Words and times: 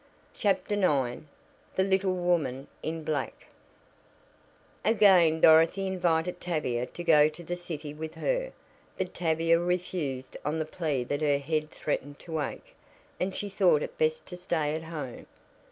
CHAPTER 0.35 0.73
IX 0.73 1.21
THE 1.75 1.83
LITTLE 1.83 2.15
WOMAN 2.15 2.65
IN 2.81 3.03
BLACK 3.03 3.45
Again 4.83 5.39
Dorothy 5.41 5.85
invited 5.85 6.39
Tavia 6.41 6.87
to 6.87 7.03
go 7.03 7.29
to 7.29 7.43
the 7.43 7.55
city 7.55 7.93
with 7.93 8.15
her, 8.15 8.51
but 8.97 9.13
Tavia 9.13 9.59
refused 9.59 10.37
on 10.43 10.57
the 10.57 10.65
plea 10.65 11.03
that 11.03 11.21
her 11.21 11.37
head 11.37 11.69
threatened 11.69 12.17
to 12.17 12.39
ache, 12.39 12.73
and 13.19 13.35
she 13.35 13.47
thought 13.47 13.83
it 13.83 13.99
best 13.99 14.25
to 14.29 14.37
stay 14.37 14.75
at 14.75 14.85
home. 14.85 15.27